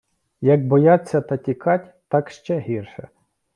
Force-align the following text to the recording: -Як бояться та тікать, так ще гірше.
-Як 0.41 0.67
бояться 0.67 1.21
та 1.21 1.37
тікать, 1.37 1.93
так 2.07 2.29
ще 2.29 2.59
гірше. 2.59 3.07